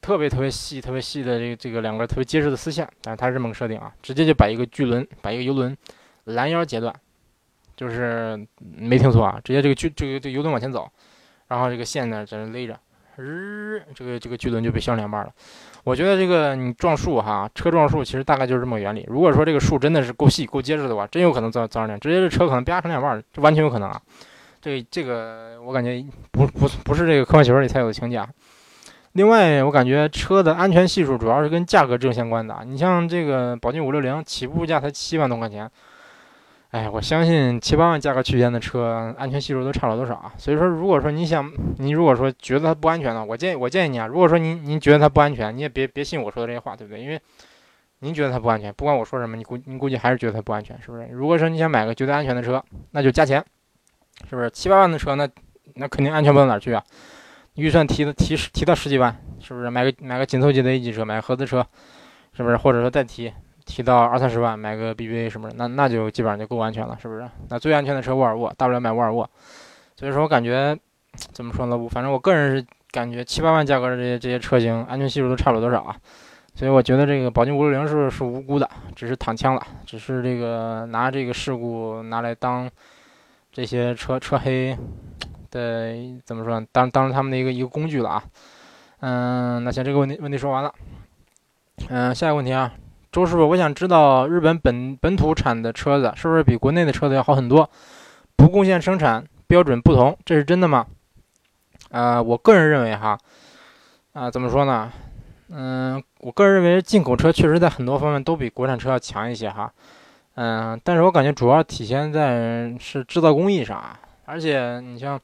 [0.00, 5.76] 特别特别细、特别细的这个这个两个特别结实的丝线，但是它是这么个设定啊，直接就把一个巨轮、把一个游轮
[6.24, 6.94] 拦腰截断，
[7.76, 10.90] 就是没听错啊，直接这个巨这个这个游轮往前走，
[11.48, 12.80] 然后这个线呢在那勒着，
[13.22, 15.30] 日，这个这个巨轮就被削两半了。
[15.84, 19.04] 我觉得这个你撞树哈，车撞树其实大概就是这么个原理。
[19.08, 24.00] 如果说这个树真的是够细、够结实的话，真有可能造造成这样，直接这车可能啪成两半，这完全有可能啊。
[24.60, 28.24] 这这个我感觉不不不是这个科幻小说里才有的情节。
[29.12, 32.62] 另外，我感觉车的安全系数主要是跟价格正相关的。
[32.64, 35.70] 你像这个宝骏五六零，起步价才七万多块钱。
[36.72, 40.32] 哎，我相信七八万价格区间的车，安全系数都差不了多少啊。
[40.38, 47.02] 所以说，如果说你想，你如果说觉得它不安全呢，我建议我建议你啊，如果说您您觉得它不安全，你也别别信我说的这些话，对不对？
[47.02, 47.20] 因为
[47.98, 51.06] 您觉得它不安全，不管我说什么，你估您估计还是觉得它不安全，是不是？
[51.12, 53.44] 如果说你想买个绝对安全的车，那就加钱，
[54.30, 54.50] 是不是？
[54.50, 55.28] 七八万的车，那
[55.74, 56.82] 那肯定安全不到哪去啊。
[57.56, 59.68] 预算提的提十提到十几万，是不是？
[59.68, 61.66] 买个买个紧凑级的 A 级车，买个合资车，
[62.32, 62.56] 是不是？
[62.56, 63.30] 或者说再提。
[63.64, 67.28] 提到二三十万买个 BBA 什么的，那那就基本上就够安全了，是不是？
[67.48, 69.28] 那最安全的车沃尔沃，大不了买沃尔沃。
[69.96, 70.76] 所以说我感觉
[71.16, 71.76] 怎么说呢？
[71.76, 75.96] 我反正我个人是感觉七八万价格的这些这些车型，安全系数都差不了多少啊。
[76.54, 82.70] 所以我觉得这个宝骏五六零是是无辜的，只是躺枪了，只是这个拿这个事故拿来当
[83.50, 84.76] 这些车车黑
[85.50, 85.94] 的
[86.24, 86.66] 怎么说呢？
[86.72, 88.24] 当当他们的一个一个工具了啊。
[89.00, 90.74] 嗯，那行，这个问题问题说完了。
[91.88, 92.72] 嗯，下一个问题啊。
[93.12, 97.68] 周师傅，我想知道日本本本土产的车子是不是比国内的车子要好很多？
[98.36, 100.86] 不贡献生产标准不同，这是真的吗？
[101.90, 103.18] 呃，我个人认为哈，
[104.14, 104.90] 啊，怎么说呢？
[105.50, 109.70] 嗯，我个人认为进口车确实在很多方面都比国产车要强一些哈。
[110.36, 114.00] 嗯，但是我感觉主要体现在是制造工艺上啊。
[114.24, 115.20] 而且你像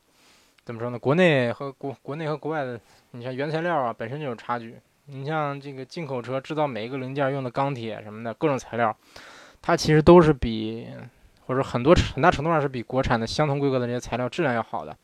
[0.62, 0.98] 怎么说呢？
[0.98, 2.78] 国内和国国内和国外的，
[3.12, 4.76] 你像原材料啊，本身就有差距。
[5.10, 8.94] 你像这个进口车制造每一个零件用的钢铁什么的各种材料，
[9.62, 10.88] 它其实都是比
[11.46, 14.94] 或者很多很大程度上是比国产的相同规格的这些材料质量要好的。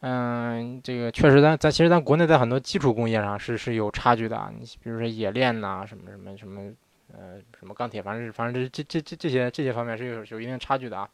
[0.00, 4.50] 嗯，这个确实，咱咱其实咱国内在很多基础工业上是是有差距的啊。
[4.58, 6.72] 你比如说冶炼呐，什么什么什么，
[7.12, 11.08] 呃，什么钢铁，反正反正这这这这这些这些方面是有有一定差距的啊。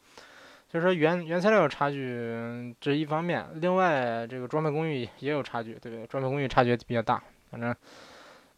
[0.71, 3.45] 所以说原原材料有差距，这一方面。
[3.57, 6.07] 另外，这个装配工艺也有差距，对不对？
[6.07, 7.21] 装配工艺差距比较大。
[7.51, 7.75] 反正，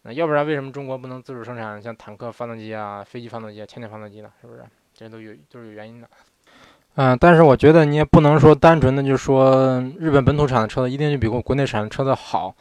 [0.03, 4.29] 那要不然为什么中国不能自主生产像坦克发动机啊、飞机发动机、啊潜艇发动机呢？
[4.41, 4.63] 是不是？
[4.93, 6.07] 这都有都是有原因的。
[6.95, 12.53] 嗯，但是我觉得你也不能说单纯的就说日本本土产的车子一定就比国国内产的车子好。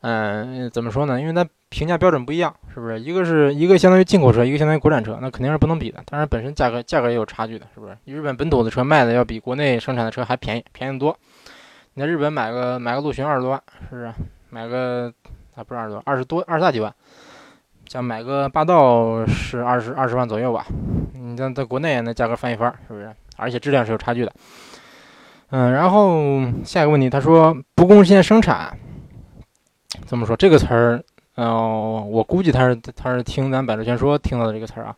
[0.00, 1.20] 嗯，怎么说呢？
[1.20, 3.00] 因为它评价标准不一样，是不是？
[3.00, 6.00] 一个是一个相当于进口车，一个相当于国产车，那肯定是不能比的。
[6.06, 7.96] 当然，本身价格价格也有差距的，是不是？
[8.04, 11.18] 日本本土的车卖的要比国内生产的车还便宜，便宜多。
[11.94, 13.60] 你在日本买个买个陆巡二十多万，
[13.90, 14.12] 是不是？
[14.50, 15.12] 买个
[15.56, 16.94] 啊不是二十多，二十多二十大几万。
[17.88, 20.66] 像买个霸道是二十二十万左右吧。
[21.14, 23.12] 你像在国内那价格翻一番，是不是？
[23.36, 24.32] 而且质量是有差距的，
[25.50, 28.76] 嗯，然后下一个问题，他说不贡献生产，
[30.06, 31.04] 怎么说这个词儿？
[31.36, 34.96] 嗯，我估计他是他是听咱百度全说听到的这个词儿啊，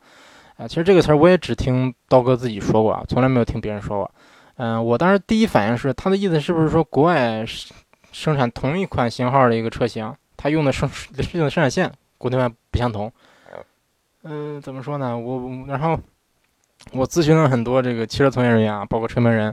[0.57, 4.11] 啊，其实这个词儿我也只听刀哥自己说过啊，从来没有听别人说过。
[4.57, 7.45] 嗯，我当时第一反应是他的意思是不是说国外
[8.13, 10.89] 生产同一款型号的一个车型，他用的生
[11.35, 13.13] 用的生产线国内外不相同？
[14.23, 15.19] 嗯，怎么说呢？
[15.19, 16.01] 我然后。
[16.93, 19.53] 我咨询了很多这个汽车从业人员啊，包括车门人，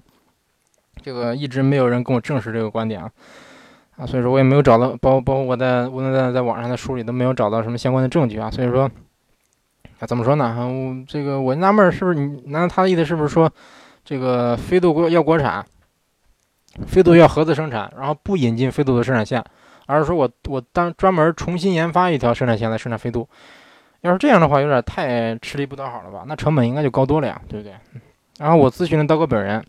[1.02, 3.12] 这个一直没有人跟我证实这个观点啊，
[3.98, 8.90] 啊，所以说我也没有找到，包包括我在无论在在网上的书里都没有找到什么相关的证据啊，所以说，
[10.00, 10.56] 啊，怎么说呢？
[10.56, 12.44] 我这个我纳闷是不是你？
[12.52, 13.52] 难道他的意思是不是说，
[14.06, 15.66] 这个飞度国要国产，
[16.86, 19.44] 飞度要合资生产，然后不引进飞度的生产线，
[19.86, 23.28] 而是说我我单专门重新研发一条生产线来生产飞度？
[24.02, 26.24] 要是这样的话，有点太吃力不讨好了吧？
[26.28, 27.74] 那成本应该就高多了呀，对不对？
[28.38, 29.64] 然后我咨询了刀哥本人，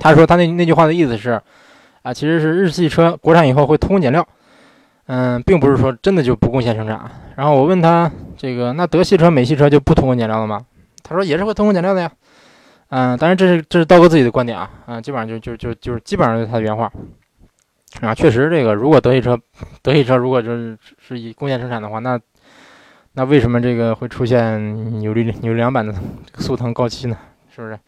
[0.00, 1.40] 他说他那那句话的意思是，
[2.02, 4.26] 啊，其实是日系车国产以后会偷工减料，
[5.08, 7.10] 嗯，并不是说真的就不贡献生产。
[7.36, 10.64] 然后我问他这个，那德系车、美系车就不偷工减料了吗？
[11.02, 12.10] 他说也是会偷工减料的呀，
[12.88, 16.90] 嗯，当然这是这是刀哥自己的观点啊，嗯，基本上就就就就是基本上就是他的原话，
[18.00, 19.38] 啊，确实这个如果德系车
[19.82, 22.18] 德系车如果就是是以工业生产的话，那
[23.12, 25.94] 那为什么这个会出现扭力扭力梁版的
[26.38, 27.16] 速腾高七呢？
[27.54, 27.78] 是不是？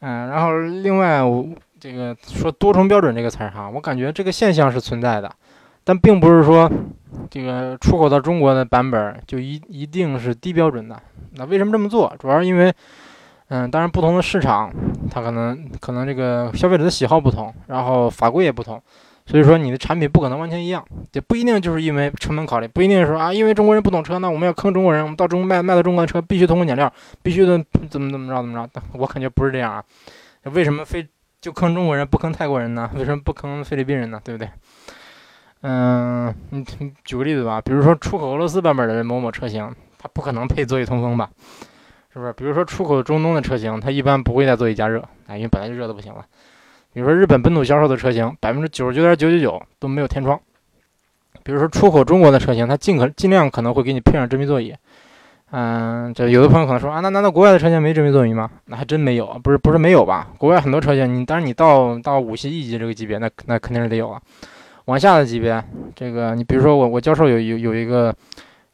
[0.00, 1.46] 嗯，然后另外我
[1.78, 5.32] 这个说多重标准这个词儿哈，我感觉这个现象是存在的，
[5.84, 6.70] 但并不是说
[7.30, 11.00] 这个出口到中国的版本就一一定是低标准的。
[11.34, 12.12] 那为什么这么做？
[12.18, 12.74] 主要是因为，
[13.48, 14.72] 嗯，当然不同的市场
[15.08, 18.82] 它可能可能这个消费者的喜好不同，然后法规也不同。
[19.30, 28.82] 所以说你的产品不可能完全一样，也不一定就是因为成本考虑，不一定说啊，因为中国人不懂车，那我们要坑中国人，我们到中国卖卖到中国的车必须偷工减料，必须的怎么怎么着怎么着？
[28.94, 29.84] 我感觉不是这样啊，
[30.52, 31.06] 为什么非
[31.40, 32.90] 就坑中国人不坑泰国人呢？
[32.96, 34.20] 为什么不坑菲律宾人呢？
[34.24, 34.50] 对不对？
[35.62, 36.64] 嗯，你
[37.04, 41.30] 举个例子吧，比如说出口俄罗斯版本的某某车型，它不可能配座椅通风吧？
[42.12, 42.32] 是不是？
[42.32, 46.26] 比如说出口中东的车型，它一般不会带座椅加热，啊，因为本来就热的不行了。
[46.92, 50.38] 比如说日本本土销售的车型，百分之九十九点九九九都没有天窗。
[51.42, 54.74] 比如说出口中国的车型，它尽可尽量可能会给你配上真皮座椅。
[55.52, 58.50] 嗯，这有的朋友可能说啊，那难道国外的车型没真皮座椅吗？
[58.66, 60.28] 那还真没有，不是不是没有吧？
[60.36, 64.20] 国外很多车型，你当然你到到五系一级这个级别，那那肯定是得有啊。
[64.84, 68.14] 往下的级别，这个你比如说我我教授有有有一个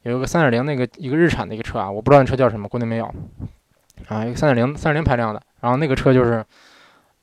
[0.03, 3.05] 有一个三点零那个一个日产的一个车啊，我不知道那车叫什么，国内没有
[4.07, 6.43] 啊，一个三点零三点零排量的，然后那个车就是。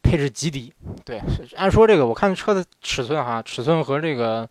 [0.04, 0.70] 配置极低，
[1.04, 1.20] 对，
[1.56, 4.46] 按说这个我看车的尺寸哈，尺寸和这个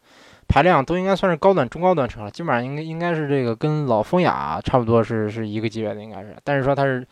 [0.47, 6.35] 排量都应该算是高端、中高端车了，基本上应该应该是这个跟老风雅差不多是是一个级别的，应该是。
[6.43, 7.07] 但是说它是，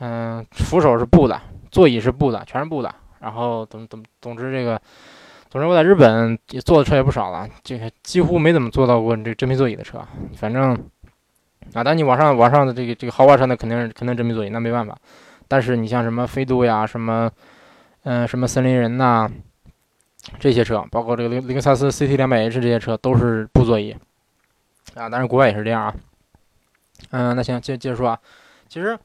[0.00, 2.94] 嗯，扶手是布的，座椅是布的，全是布的。
[3.20, 4.78] 然后怎么怎么，总之这个，
[5.48, 10.04] 总之我在日本也坐的车也不少了，这个几乎没怎么坐到过这真皮座椅的车。
[10.36, 10.72] 反正
[11.72, 14.96] 啊，但你往上往上的这个这个豪华车那肯定是肯定真皮座椅，那没办法。
[15.46, 17.30] 但是你像什么飞度呀，什么。
[18.10, 19.30] 嗯，什么森林人呐，
[20.40, 23.94] 这些车，包括这个雷雷克萨斯 CT 两百 H 这些车都是布座椅
[24.94, 25.10] 啊。
[25.10, 25.94] 当然国外也是这样啊。
[27.10, 28.18] 嗯，那行，接接着说啊。
[28.66, 28.98] 其实，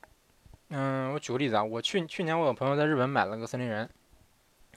[0.69, 3.89] 嗯，我举个例子啊，我去去年我有朋友在日本买了个森林人，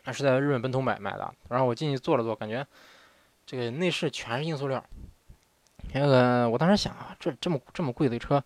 [0.02, 1.32] 他是在日本本土买买的。
[1.48, 2.66] 然后我进去坐了坐，感觉
[3.46, 4.84] 这个内饰全是硬塑料。
[5.92, 8.42] 那个我当时想啊，这这么这么贵的车，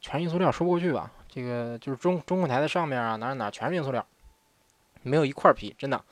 [0.00, 1.10] 全是硬塑料，说不过去吧？
[1.28, 4.06] 这个就是中中控台的上面啊，哪哪全是硬塑料，
[5.02, 6.02] 没有一块皮，真的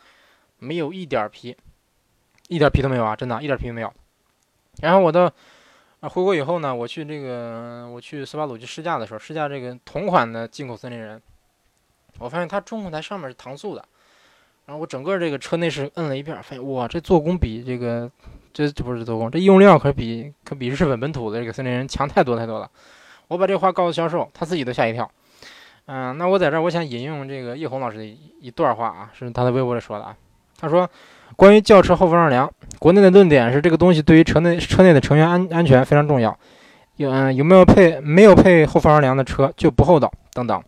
[0.59, 1.57] 没有一点皮，
[2.49, 3.15] 一点皮都没有啊！
[3.15, 3.93] 真的，一点皮都没有。
[4.81, 5.31] 然后我到
[6.01, 11.21] 啊回国以后呢，我去这个我去斯巴鲁去试驾的时候，试驾这个同款的进口森林人，
[12.19, 13.85] 我发现它中控台上面是搪塑的。
[14.67, 18.11] 然后我整个这个车内饰摁了一遍，发现哇，这做工比这个
[18.53, 22.71] 这这不是做工，这用料可比可比日本本土的这个森林人强太多太多了。
[23.29, 25.11] 我把这话告诉销售，他自己都吓一跳。
[25.91, 30.15] 嗯，那我在这儿我想引用这个叶红老师的一段话啊，是他在微博里说的啊。
[30.61, 30.87] 他说，
[31.35, 36.39] 关于轿车后防撞梁，国内的论点是这个东西对于车内车内的成员安安全非常重要。
[36.97, 40.63] 有嗯有没有配没有配后防撞梁的车就不厚道等等。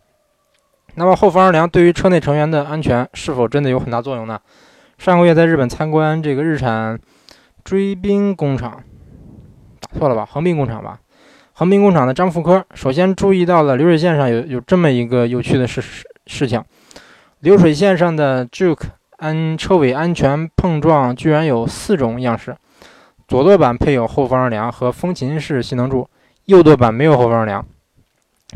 [0.95, 4.41] 那么后防撞梁对于车内成员的安全是否真的有很大作用呢？
[4.97, 6.99] 上个月在日本参观这个日产
[7.63, 8.83] 追兵工厂，
[9.81, 10.25] 打错了吧？
[10.25, 10.99] 横滨工厂吧？
[11.61, 16.65] 横滨工厂的张富科首先注意到了流水线上有有这么一个有趣的事事事情：
[17.41, 18.85] 流水线上的 Juke
[19.19, 22.57] 安车尾安全碰撞居然有四种样式，
[23.29, 26.09] 左舵版配有后防撞梁和风琴式吸能柱，
[26.47, 27.63] 右舵版没有后防撞梁。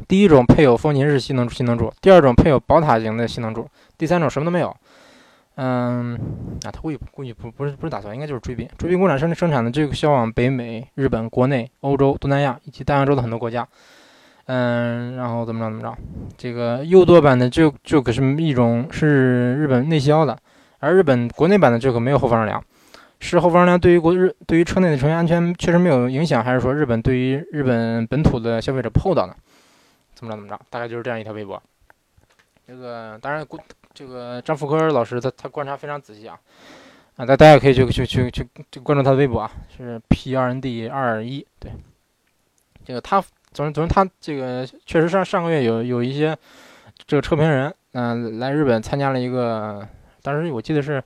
[0.08, 4.74] 第一种配有风琴式吸能吸能柱，第二种配有宝塔型的吸能柱，第三种什么都没有。
[5.56, 6.14] 嗯，
[6.64, 8.68] 啊，他估计估计不不是不是打算，应该就是追兵。
[8.76, 13.66] 追兵工厂生生产的这个销往北美、日本、国内、欧洲、东南亚以及大洋洲的很多国家。
[14.46, 15.96] 嗯，然后怎么着怎么着，
[16.36, 20.36] 这个右舵版的就就可是一种是日本内销的，
[20.80, 22.62] 而日本国内版的这个没有后防撞梁，
[23.20, 29.34] 是后防撞梁对于国日对于车内的成员安全确实没有影响，还是说日本对于日本本土的消费者不厚道呢？
[30.14, 31.62] 怎么着怎么着，大概就是这样一条微博。
[32.66, 33.46] 这个当然，
[33.92, 36.38] 这个张福科老师他他观察非常仔细啊，
[37.16, 41.70] 啊，大大家可以去去去去去关注他的微博啊，是 P R N D 二一，对，
[42.84, 43.22] 这个他
[43.52, 46.36] 总总之他这个确实上上个月有有一些
[47.06, 49.86] 这个车评人嗯来日本参加了一个，
[50.22, 51.02] 当时我记得是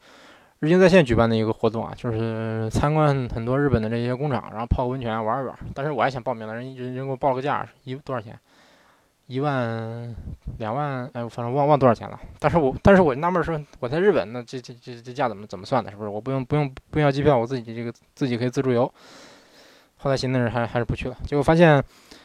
[0.61, 5.59] 日经在线举办的一个活动啊，就是参观很多日本的这些工厂，然后泡温泉玩一玩。
[5.75, 8.39] 当时我还想报名了，人人人给我报了个价，一多少钱？
[9.29, 10.17] 一万、
[10.57, 12.19] 两万，哎，反正忘忘多少钱了。
[12.39, 15.91] 但是我，但是我纳闷说，我在日本，那这这这这价怎么怎么算的？
[15.91, 16.09] 是不是？
[16.09, 18.91] 我不用不用不用要机票，我自己这个自己可以自助游。
[19.99, 21.17] 后来寻思着还还是不去了。
[21.27, 21.85] 结果发现，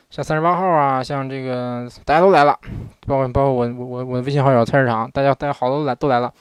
[0.10, 2.58] 像三十八号啊，像这个大家都来了，
[3.06, 6.34] 包括包括我我我我微信好友菜市场，大家大家好多都来都来了，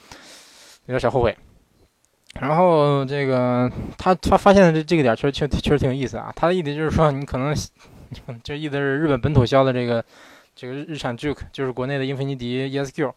[0.87, 1.37] 有点小后悔。
[2.38, 6.33] 然后这个他他发现的这这个点确实确确实挺有意思啊。
[6.37, 7.53] 他的意思就是说，你可能
[8.44, 10.05] 就意思是日本本土销的这个。
[10.62, 13.12] 这个日产 Juke 就是国内的英菲尼迪 ESQ，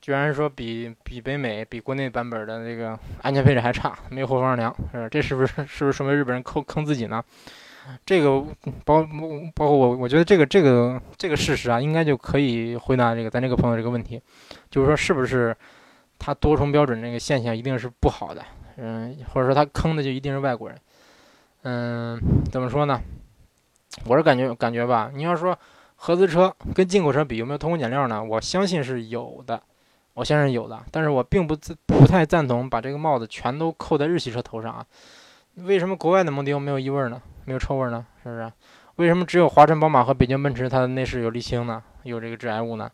[0.00, 7.22] 居然说比比北美比国内版本的这个安全配置还差，没有后防撞梁，是这是不是是不是说明日本人坑坑自己呢？
[8.06, 8.42] 这个
[8.86, 9.06] 包
[9.54, 14.18] 包括我，我觉得这个这个这个事实啊，应该就可以回答这个咱这个朋友这个问题，
[14.70, 15.54] 就是说是不是
[16.18, 18.42] 他多重标准这个现象一定是不好的？
[18.76, 20.78] 嗯，或者说他坑的就一定是外国人？
[21.64, 22.18] 嗯，
[22.50, 22.98] 怎么说呢？
[24.06, 25.54] 我是感觉感觉吧，你要说。
[26.04, 28.24] 合资车跟进口车比有没有偷工减料呢？
[28.24, 29.62] 我相信是有的，
[30.14, 30.82] 我相信有的。
[30.90, 34.84] 但是我并不自不太赞同把这个帽子全都扣在日系车头上啊。
[35.54, 37.22] 为什么国外的蒙迪欧没有异味呢？
[37.44, 38.04] 没有臭味呢？
[38.24, 38.50] 是不是？
[38.96, 41.80] 为什么只有华晨宝马和北京奔驰它的内饰有沥青呢？
[42.02, 42.90] 有这个致癌物呢？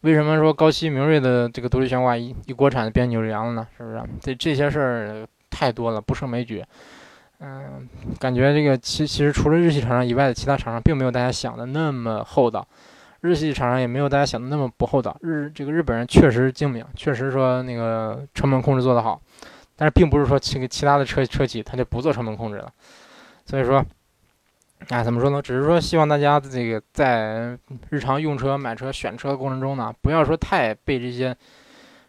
[0.00, 3.68] 为什么说高西明锐的这个独立悬挂一一国产的变扭梁了呢？
[3.78, 4.02] 是不是？
[4.20, 6.64] 这这些事儿太多了，不胜枚举。
[7.42, 12.66] 嗯，感觉这个其其实除了日系厂商以外的其他厂商，并没有大家想的那么厚道，
[13.22, 15.16] 日系厂商也没有大家想的那么不厚道。
[15.22, 19.18] 日这个日本人确实精明，确实说那个成本控制做得好，
[19.74, 22.70] 但是并不是说这个其他的车车企他就不做成本控制了。
[23.46, 23.82] 所以说，
[24.90, 25.40] 哎，怎么说呢？
[25.40, 31.34] 只是说希望大家这个在日常用车、买车、选车的过程中呢，不要说太被这些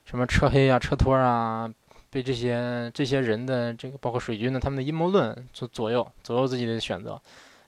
[0.03, 1.71] 什么车黑啊、车托啊。
[2.11, 7.19] 被这些这些人的这个包括水军的他们的阴谋论所左右，左右自己的选择。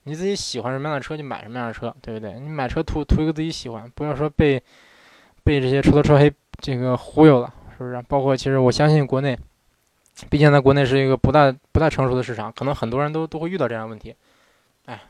[0.03, 2.37] 你自己喜欢什么样的车就买什么样的车，对不对？
[2.37, 4.61] 你买车图图一个自己喜欢，不要说被
[5.45, 8.01] 被这些车头车黑这个忽悠了，是不是？
[8.09, 9.39] 包括其实我相信国内，
[10.29, 14.13] 毕竟在国内是一个不大不太成熟的市场，可能很多人都都会遇到这样的问题。
[14.87, 15.01] 哎，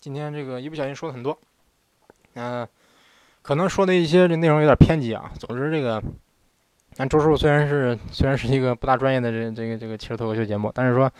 [0.00, 1.38] 今天这个一不小心说了很多，
[2.32, 2.66] 嗯，
[3.42, 5.30] 可能说的一些这内容有点偏激啊。
[5.38, 6.02] 总之这个。
[6.96, 11.10] 但周师傅虽然是虽然是一个不大专业的这这个这个汽车脱口秀节目，但是说，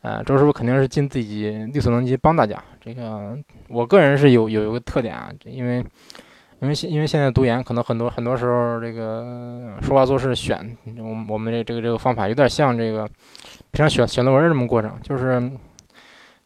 [0.00, 2.62] 呃，周师傅肯定是尽自己力所能及帮大家。
[2.80, 3.36] 这个
[3.68, 5.84] 我个人是有有一个特点啊，因为
[6.60, 13.06] 因为现因为现在读研，可能很多很多时候这个说话做事选我我们这这个这个方法有点像这个
[13.72, 15.38] 平常写写论文这么过程，就是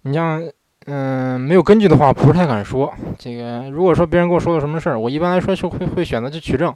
[0.03, 0.43] 你像
[0.87, 2.93] 嗯没有根据的话，不是太敢说。
[3.19, 6.75] 这个如果说别人跟我说了什么事儿，我一般来说是会会选择去取证。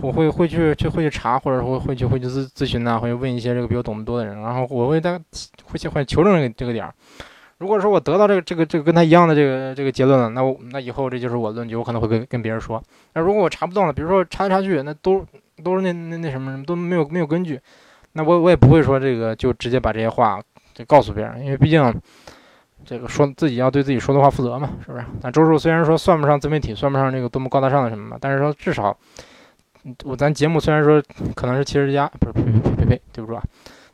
[0.00, 5.20] 我会会去去会去查，或者会会去会去咨咨询呐，会问一些这个比我懂得多的人，然后我会他
[5.64, 6.94] 会去会求证这个这个点儿。
[7.58, 12.82] 如果说我得到这个这个这个跟他一样的这个这个结论了，那我那以后这就是我的论据，我可能会跟跟别人说。
[13.14, 13.92] 那如果我查不到呢？
[13.92, 15.26] 比如说查来查去，那都
[15.62, 17.60] 都是那那那什么什么都没有没有根据，
[18.12, 20.40] 那我我也不会说这个就直接把这些话
[20.72, 21.94] 就告诉别人，因为毕竟
[22.84, 25.04] 这个说自己要对自己说的话负责嘛，是不是？
[25.20, 28.96] 那周叔虽然说算不上自媒体，算不上这个多么高大上的什么，但是说至少。
[30.04, 31.02] 我咱节目虽然说
[31.34, 33.42] 可能是汽车之家，不是呸呸呸呸呸，对不住啊！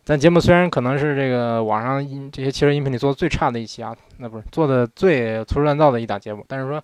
[0.04, 6.82] 咱节目虽然可能是这个网上音这些汽车音频里做的最差的一期啊，那不是做的最粗制滥造的一档节目，但是说，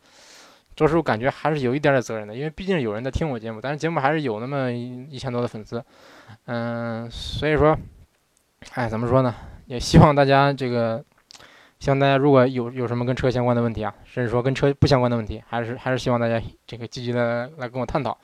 [0.75, 5.85] 周师傅感觉还是有一点点责任的，因为毕竟有人在听我节目，但是节目还是有那么一一千多的粉丝，
[6.47, 7.79] 嗯，所以说，
[8.75, 9.35] 哎，怎么说呢？
[9.67, 11.05] 也希望大家这个，
[11.79, 18.19] 希望大家如果有有什么跟车相关的问题啊，甚至说跟车不相关的问题，还是还是希望大家这个积极的来跟我探讨。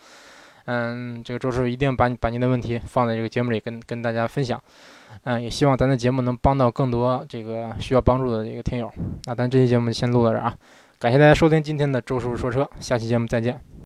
[0.71, 4.62] 嗯，这个周师傅一定把你把您的问题放在这个节目里跟跟大家分享。
[5.25, 8.93] 嗯，也希望咱的节目能帮到更多这个需要帮助的这个听友。
[9.25, 10.55] 那咱这期节目就先录到这儿啊，
[10.99, 13.69] 感谢大家收听今天的周师傅说车，下期节目再见。